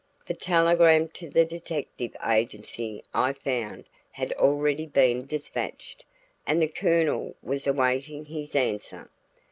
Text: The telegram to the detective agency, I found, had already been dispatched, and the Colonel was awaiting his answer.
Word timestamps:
The 0.25 0.33
telegram 0.33 1.09
to 1.09 1.29
the 1.29 1.45
detective 1.45 2.17
agency, 2.25 3.03
I 3.13 3.33
found, 3.33 3.85
had 4.09 4.33
already 4.33 4.87
been 4.87 5.27
dispatched, 5.27 6.05
and 6.47 6.59
the 6.59 6.67
Colonel 6.67 7.35
was 7.43 7.67
awaiting 7.67 8.25
his 8.25 8.55
answer. 8.55 9.11